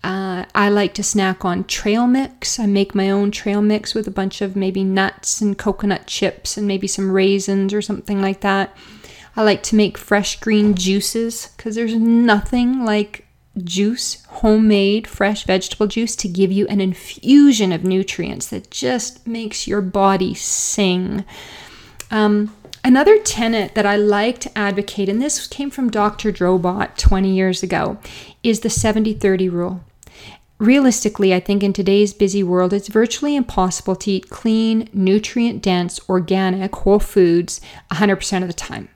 [0.05, 2.59] Uh, I like to snack on trail mix.
[2.59, 6.57] I make my own trail mix with a bunch of maybe nuts and coconut chips
[6.57, 8.76] and maybe some raisins or something like that.
[9.36, 13.26] I like to make fresh green juices because there's nothing like
[13.62, 19.66] juice, homemade fresh vegetable juice, to give you an infusion of nutrients that just makes
[19.66, 21.24] your body sing.
[22.11, 26.32] Um, another tenet that I like to advocate, and this came from Dr.
[26.32, 27.98] Drobot 20 years ago,
[28.42, 29.80] is the 70 30 rule.
[30.62, 35.98] Realistically, I think in today's busy world, it's virtually impossible to eat clean, nutrient dense,
[36.08, 37.60] organic, whole foods
[37.90, 38.88] 100% of the time.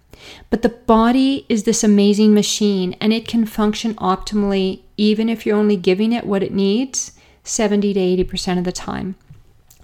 [0.48, 5.58] But the body is this amazing machine and it can function optimally even if you're
[5.58, 9.16] only giving it what it needs 70 to 80% of the time.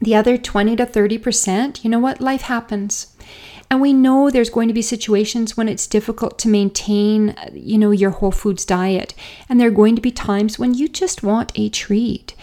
[0.00, 2.20] The other 20 to 30%, you know what?
[2.20, 3.11] Life happens.
[3.72, 7.90] And we know there's going to be situations when it's difficult to maintain, you know,
[7.90, 9.14] your whole foods diet.
[9.48, 12.34] And there are going to be times when you just want a treat.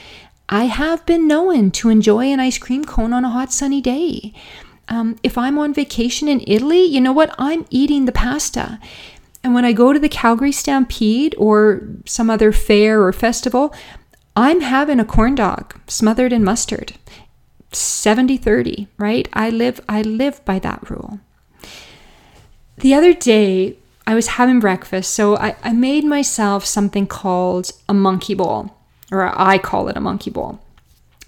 [0.49, 4.33] I have been known to enjoy an ice cream cone on a hot sunny day.
[4.87, 7.35] Um, if I'm on vacation in Italy, you know what?
[7.37, 8.79] I'm eating the pasta.
[9.43, 13.71] And when I go to the Calgary Stampede or some other fair or festival,
[14.35, 16.93] I'm having a corn dog smothered in mustard.
[17.71, 19.27] 70 30, right?
[19.33, 21.19] I live I live by that rule.
[22.77, 27.93] The other day I was having breakfast, so I, I made myself something called a
[27.93, 28.75] monkey bowl,
[29.11, 30.59] or I call it a monkey bowl.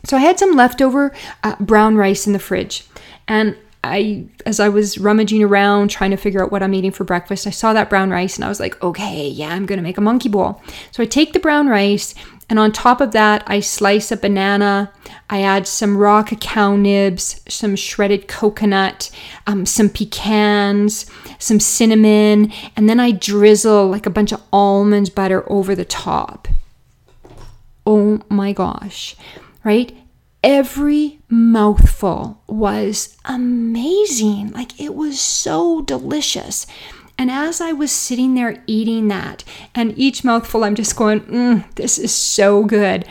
[0.06, 1.14] So I had some leftover
[1.44, 2.86] uh, brown rice in the fridge,
[3.28, 7.04] and I, as I was rummaging around trying to figure out what I'm eating for
[7.04, 9.98] breakfast, I saw that brown rice and I was like, okay, yeah, I'm gonna make
[9.98, 10.62] a monkey bowl.
[10.92, 12.14] So I take the brown rice
[12.52, 14.92] and on top of that, I slice a banana.
[15.30, 19.10] I add some raw cacao nibs, some shredded coconut,
[19.48, 25.50] um, some pecans, some cinnamon, and then I drizzle like a bunch of almond butter
[25.50, 26.50] over the top.
[27.86, 29.16] Oh my gosh,
[29.64, 29.96] right?
[30.44, 34.52] Every mouthful was amazing.
[34.52, 36.68] Like it was so delicious.
[37.18, 39.44] And as I was sitting there eating that,
[39.76, 43.06] and each mouthful I'm just going, mm, this is so good.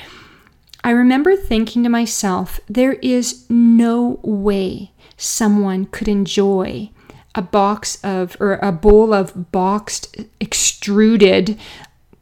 [0.82, 6.90] I remember thinking to myself, there is no way someone could enjoy
[7.34, 11.58] a box of, or a bowl of boxed, extruded,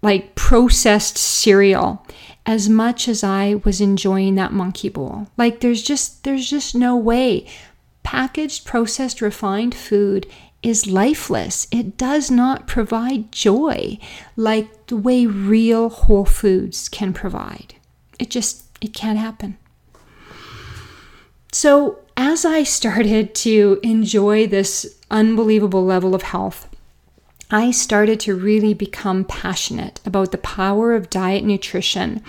[0.03, 2.05] like processed cereal
[2.45, 5.29] as much as I was enjoying that monkey bowl.
[5.37, 7.47] Like there's just, there's just no way.
[8.03, 10.27] Packaged, processed, refined food
[10.69, 11.67] is lifeless.
[11.71, 13.99] It does not provide joy
[14.37, 17.75] like the way real whole foods can provide.
[18.19, 19.57] It just it can't happen.
[21.51, 26.69] So, as I started to enjoy this unbelievable level of health,
[27.51, 32.23] I started to really become passionate about the power of diet nutrition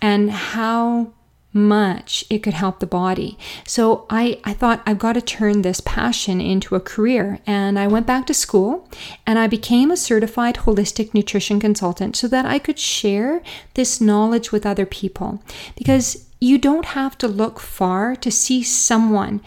[0.00, 1.12] and how
[1.56, 3.38] much it could help the body.
[3.66, 7.40] So I, I thought I've got to turn this passion into a career.
[7.46, 8.88] And I went back to school
[9.26, 13.42] and I became a certified holistic nutrition consultant so that I could share
[13.74, 15.42] this knowledge with other people.
[15.76, 19.40] Because you don't have to look far to see someone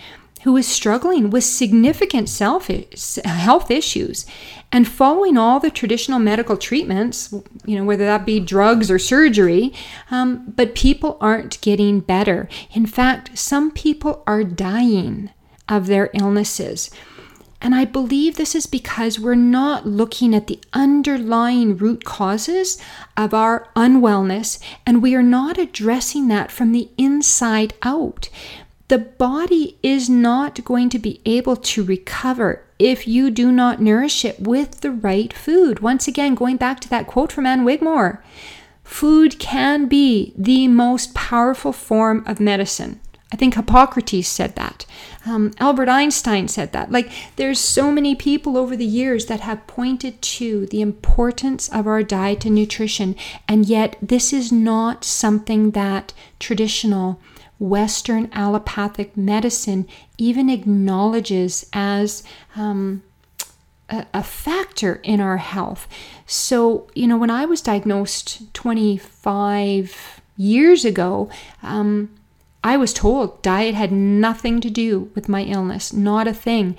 [0.44, 2.68] who is struggling with significant self
[3.26, 4.26] health issues
[4.72, 7.34] and following all the traditional medical treatments,
[7.66, 9.74] you know, whether that be drugs or surgery,
[10.12, 12.48] um, but people aren't getting better.
[12.72, 15.32] In fact, some people are dying
[15.68, 16.90] of their illnesses.
[17.62, 22.82] And I believe this is because we're not looking at the underlying root causes
[23.18, 28.30] of our unwellness and we are not addressing that from the inside out
[28.90, 34.26] the body is not going to be able to recover if you do not nourish
[34.26, 35.80] it with the right food.
[35.80, 38.24] Once again, going back to that quote from Ann Wigmore
[38.84, 43.00] food can be the most powerful form of medicine.
[43.32, 44.88] I think Hippocrates said that.
[45.24, 46.92] Um, Albert Einstein said that.
[46.92, 51.86] Like, there's so many people over the years that have pointed to the importance of
[51.86, 53.16] our diet and nutrition,
[53.48, 57.22] and yet this is not something that traditional
[57.60, 59.88] Western allopathic medicine
[60.18, 62.24] even acknowledges as
[62.56, 63.04] um,
[63.90, 65.88] a, a factor in our health.
[66.26, 71.30] So, you know, when I was diagnosed 25 years ago,
[71.62, 72.10] um,
[72.64, 76.76] I was told diet had nothing to do with my illness, not a thing.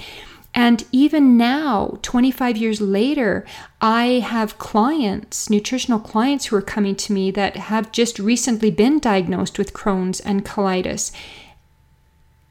[0.62, 3.46] And even now, 25 years later,
[3.80, 8.98] I have clients, nutritional clients who are coming to me that have just recently been
[8.98, 11.12] diagnosed with Crohn's and colitis.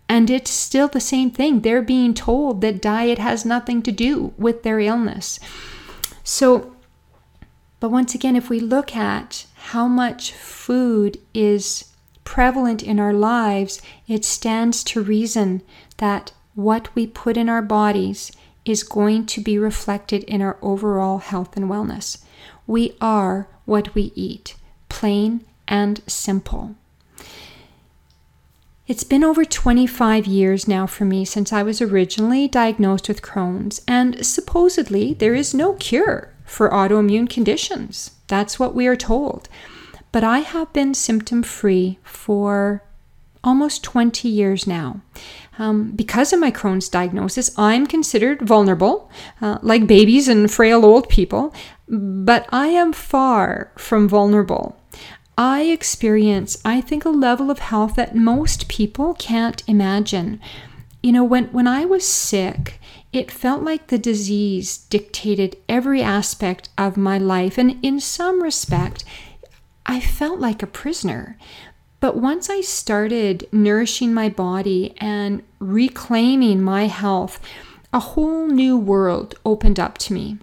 [0.09, 1.61] And it's still the same thing.
[1.61, 5.39] They're being told that diet has nothing to do with their illness.
[6.23, 6.75] So,
[7.79, 11.93] but once again, if we look at how much food is
[12.23, 15.61] prevalent in our lives, it stands to reason
[15.97, 18.33] that what we put in our bodies
[18.65, 22.21] is going to be reflected in our overall health and wellness.
[22.67, 24.55] We are what we eat,
[24.89, 26.75] plain and simple.
[28.87, 33.81] It's been over 25 years now for me since I was originally diagnosed with Crohn's,
[33.87, 38.11] and supposedly there is no cure for autoimmune conditions.
[38.27, 39.47] That's what we are told.
[40.11, 42.83] But I have been symptom free for
[43.43, 45.01] almost 20 years now.
[45.57, 49.11] Um, because of my Crohn's diagnosis, I'm considered vulnerable,
[49.41, 51.53] uh, like babies and frail old people,
[51.87, 54.79] but I am far from vulnerable.
[55.37, 60.39] I experience, I think, a level of health that most people can't imagine.
[61.01, 62.79] You know, when, when I was sick,
[63.11, 67.57] it felt like the disease dictated every aspect of my life.
[67.57, 69.03] And in some respect,
[69.85, 71.37] I felt like a prisoner.
[71.99, 77.39] But once I started nourishing my body and reclaiming my health,
[77.91, 80.37] a whole new world opened up to me.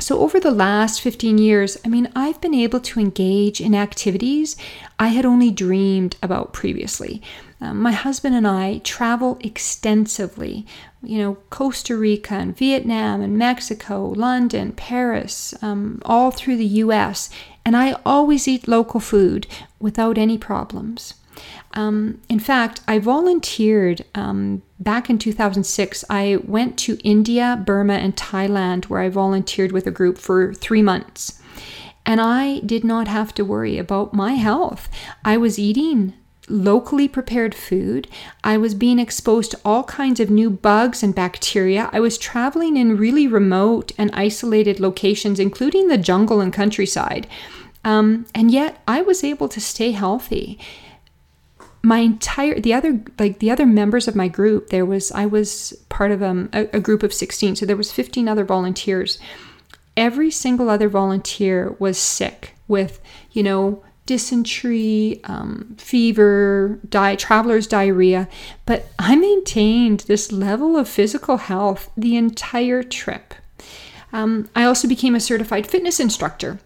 [0.00, 4.56] So, over the last 15 years, I mean, I've been able to engage in activities
[4.96, 7.20] I had only dreamed about previously.
[7.60, 10.64] Um, my husband and I travel extensively,
[11.02, 17.30] you know, Costa Rica and Vietnam and Mexico, London, Paris, um, all through the US,
[17.68, 19.46] and I always eat local food
[19.78, 21.12] without any problems.
[21.74, 26.02] Um, in fact, I volunteered um, back in 2006.
[26.08, 30.80] I went to India, Burma, and Thailand where I volunteered with a group for three
[30.80, 31.42] months.
[32.06, 34.88] And I did not have to worry about my health.
[35.22, 36.14] I was eating
[36.48, 38.08] locally prepared food.
[38.42, 41.90] I was being exposed to all kinds of new bugs and bacteria.
[41.92, 47.26] I was traveling in really remote and isolated locations, including the jungle and countryside.
[47.84, 50.58] Um, and yet I was able to stay healthy.
[51.82, 55.72] My entire the other like the other members of my group there was i was
[55.88, 59.18] part of um, a, a group of 16 so there was 15 other volunteers.
[59.96, 63.00] Every single other volunteer was sick with
[63.32, 68.28] you know dysentery um, fever di- traveler's diarrhea.
[68.66, 73.34] But i maintained this level of physical health the entire trip.
[74.12, 76.58] Um, i also became a certified fitness instructor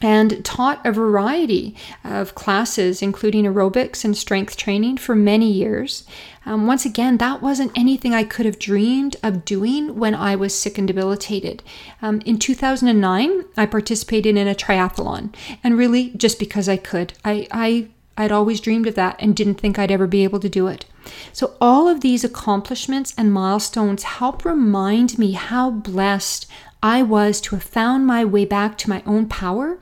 [0.00, 1.74] and taught a variety
[2.04, 6.04] of classes, including aerobics and strength training, for many years.
[6.46, 10.54] Um, once again, that wasn't anything I could have dreamed of doing when I was
[10.54, 11.62] sick and debilitated.
[12.00, 17.12] Um, in 2009, I participated in a triathlon, and really just because I could.
[17.24, 17.88] I, I
[18.18, 20.84] I'd always dreamed of that and didn't think I'd ever be able to do it.
[21.32, 26.46] So, all of these accomplishments and milestones help remind me how blessed
[26.82, 29.78] I was to have found my way back to my own power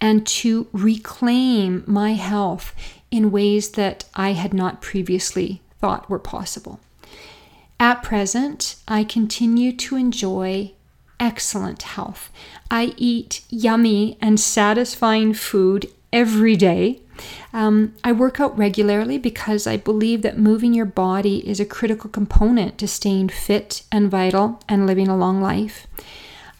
[0.00, 2.74] and to reclaim my health
[3.10, 6.80] in ways that I had not previously thought were possible.
[7.80, 10.72] At present, I continue to enjoy
[11.20, 12.30] excellent health.
[12.70, 17.00] I eat yummy and satisfying food every day.
[17.52, 22.08] Um, I work out regularly because I believe that moving your body is a critical
[22.10, 25.86] component to staying fit and vital and living a long life.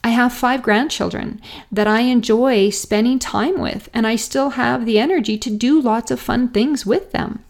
[0.04, 1.40] I have five grandchildren
[1.72, 6.10] that I enjoy spending time with, and I still have the energy to do lots
[6.10, 7.44] of fun things with them.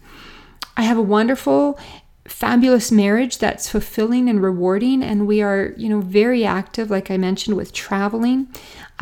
[0.75, 1.77] I have a wonderful,
[2.25, 7.17] fabulous marriage that's fulfilling and rewarding, and we are, you know, very active, like I
[7.17, 8.47] mentioned, with traveling.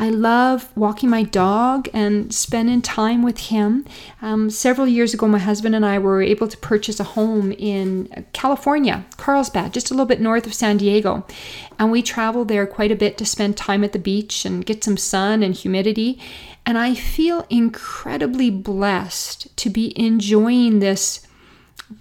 [0.00, 3.84] I love walking my dog and spending time with him.
[4.22, 8.26] Um, several years ago, my husband and I were able to purchase a home in
[8.32, 11.26] California, Carlsbad, just a little bit north of San Diego.
[11.80, 14.84] And we travel there quite a bit to spend time at the beach and get
[14.84, 16.20] some sun and humidity.
[16.64, 21.26] And I feel incredibly blessed to be enjoying this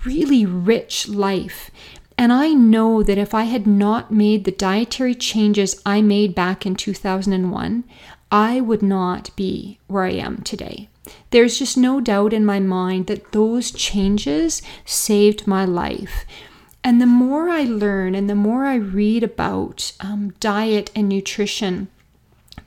[0.05, 1.71] really rich life.
[2.18, 6.65] And I know that if I had not made the dietary changes I made back
[6.65, 7.84] in 2001,
[8.32, 10.89] I would not be where I am today.
[11.30, 16.26] There's just no doubt in my mind that those changes saved my life.
[16.84, 21.88] And the more I learn and the more I read about um, diet and nutrition,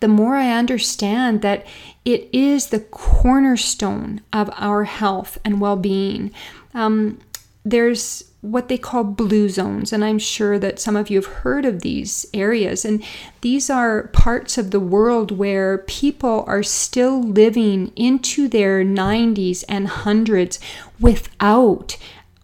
[0.00, 1.66] the more I understand that
[2.04, 6.32] it is the cornerstone of our health and well being.
[6.72, 7.18] Um,
[7.64, 11.66] there's what they call blue zones, and I'm sure that some of you have heard
[11.66, 12.84] of these areas.
[12.84, 13.04] And
[13.42, 19.88] these are parts of the world where people are still living into their 90s and
[19.88, 20.58] hundreds
[20.98, 21.98] without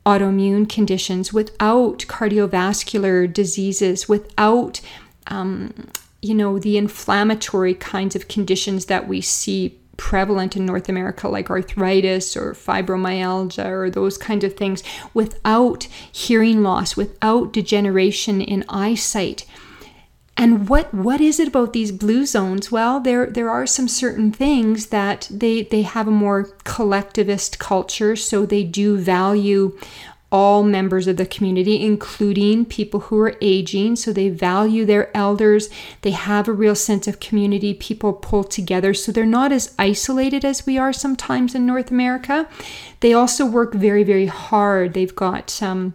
[0.05, 4.80] autoimmune conditions, without cardiovascular diseases, without
[5.28, 5.72] um,
[6.22, 11.51] you know, the inflammatory kinds of conditions that we see prevalent in North America, like
[11.51, 14.82] arthritis or fibromyalgia or those kinds of things,
[15.14, 19.47] without hearing loss, without degeneration in eyesight.
[20.38, 22.70] And what what is it about these blue zones?
[22.70, 28.16] Well, there there are some certain things that they they have a more collectivist culture,
[28.16, 29.78] so they do value
[30.33, 33.97] all members of the community, including people who are aging.
[33.97, 35.68] So they value their elders.
[36.03, 37.74] They have a real sense of community.
[37.74, 38.93] People pull together.
[38.93, 42.49] So they're not as isolated as we are sometimes in North America.
[43.01, 44.95] They also work very, very hard.
[44.95, 45.66] They've got some.
[45.66, 45.95] Um,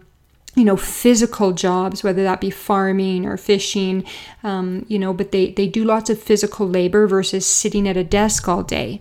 [0.54, 4.04] you know physical jobs whether that be farming or fishing
[4.42, 8.04] um, you know but they they do lots of physical labor versus sitting at a
[8.04, 9.00] desk all day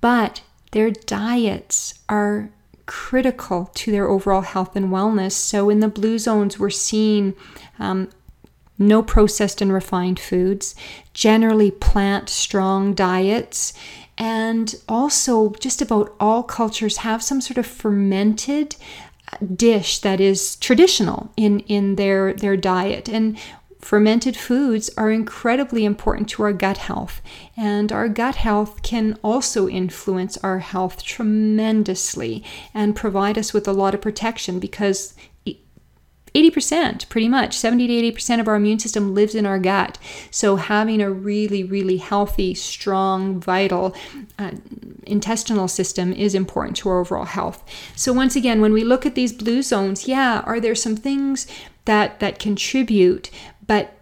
[0.00, 2.50] but their diets are
[2.86, 5.32] critical to their overall health and wellness.
[5.32, 7.34] So, in the blue zones, we're seeing
[7.78, 8.08] um,
[8.78, 10.74] no processed and refined foods,
[11.12, 13.72] generally plant strong diets,
[14.18, 18.76] and also just about all cultures have some sort of fermented
[19.32, 23.36] uh, dish that is traditional in in their their diet and
[23.86, 27.22] Fermented foods are incredibly important to our gut health,
[27.56, 32.42] and our gut health can also influence our health tremendously
[32.74, 35.14] and provide us with a lot of protection because
[36.36, 39.98] 80%, pretty much, 70 to 80% of our immune system lives in our gut.
[40.30, 43.94] So, having a really, really healthy, strong, vital
[44.38, 44.50] uh,
[45.06, 47.64] intestinal system is important to our overall health.
[47.94, 51.46] So, once again, when we look at these blue zones, yeah, are there some things
[51.86, 53.30] that, that contribute?
[53.66, 53.92] But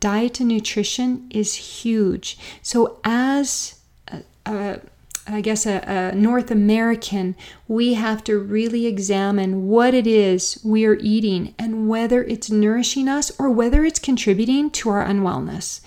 [0.00, 2.38] diet and nutrition is huge.
[2.62, 4.80] So, as a, a,
[5.28, 7.36] I guess a, a North American,
[7.68, 13.08] we have to really examine what it is we are eating and whether it's nourishing
[13.08, 15.80] us or whether it's contributing to our unwellness.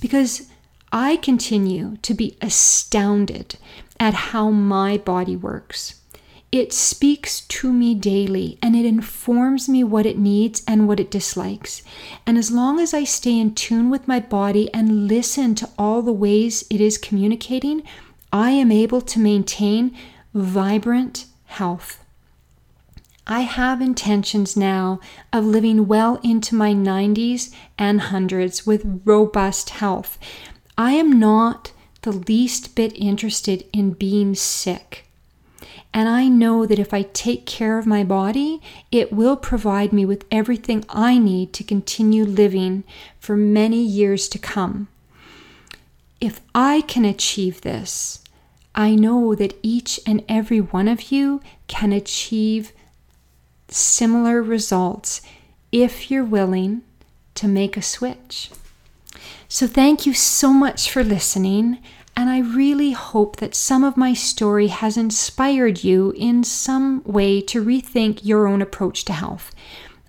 [0.00, 0.48] Because
[0.92, 3.56] I continue to be astounded
[3.98, 6.00] at how my body works.
[6.54, 11.10] It speaks to me daily and it informs me what it needs and what it
[11.10, 11.82] dislikes.
[12.28, 16.00] And as long as I stay in tune with my body and listen to all
[16.00, 17.82] the ways it is communicating,
[18.32, 19.96] I am able to maintain
[20.32, 22.04] vibrant health.
[23.26, 25.00] I have intentions now
[25.32, 30.20] of living well into my 90s and hundreds with robust health.
[30.78, 35.04] I am not the least bit interested in being sick.
[35.94, 40.04] And I know that if I take care of my body, it will provide me
[40.04, 42.82] with everything I need to continue living
[43.20, 44.88] for many years to come.
[46.20, 48.18] If I can achieve this,
[48.74, 52.72] I know that each and every one of you can achieve
[53.68, 55.22] similar results
[55.70, 56.82] if you're willing
[57.36, 58.50] to make a switch.
[59.48, 61.78] So, thank you so much for listening.
[62.16, 67.40] And I really hope that some of my story has inspired you in some way
[67.42, 69.52] to rethink your own approach to health.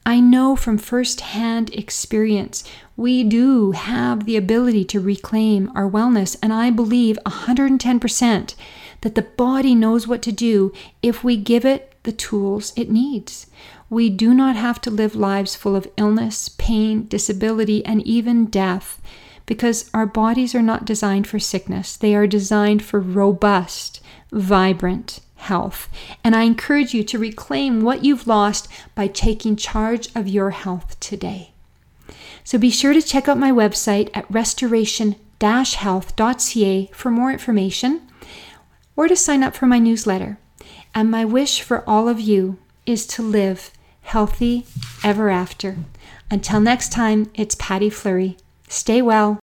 [0.05, 2.63] I know from firsthand experience
[2.95, 8.55] we do have the ability to reclaim our wellness, and I believe 110%
[9.01, 13.47] that the body knows what to do if we give it the tools it needs.
[13.89, 19.01] We do not have to live lives full of illness, pain, disability, and even death
[19.45, 21.95] because our bodies are not designed for sickness.
[21.95, 25.89] They are designed for robust, vibrant health.
[26.23, 30.99] And I encourage you to reclaim what you've lost by taking charge of your health
[30.99, 31.51] today.
[32.43, 38.01] So be sure to check out my website at restoration health.ca for more information
[38.95, 40.39] or to sign up for my newsletter.
[40.93, 43.71] And my wish for all of you is to live
[44.01, 44.65] healthy
[45.03, 45.77] ever after.
[46.31, 48.37] Until next time, it's Patti Fleury.
[48.67, 49.39] Stay well